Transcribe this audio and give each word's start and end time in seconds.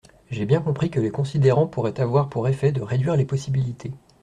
J’ai 0.31 0.47
bien 0.47 0.61
compris 0.61 0.89
que 0.89 0.99
les 0.99 1.11
considérants 1.11 1.67
pourraient 1.67 1.99
avoir 1.99 2.27
pour 2.27 2.47
effet 2.47 2.71
de 2.71 2.81
réduire 2.81 3.15
les 3.15 3.25
possibilités. 3.25 3.91